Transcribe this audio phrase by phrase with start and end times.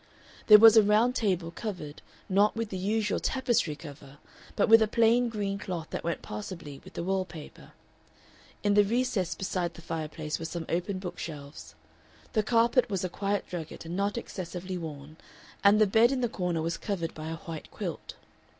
[0.47, 4.17] There was a round table covered, not with the usual "tapestry" cover,
[4.55, 7.73] but with a plain green cloth that went passably with the wall paper.
[8.63, 11.75] In the recess beside the fireplace were some open bookshelves.
[12.33, 15.17] The carpet was a quiet drugget and not excessively worn,
[15.63, 18.15] and the bed in the corner was covered by a white quilt.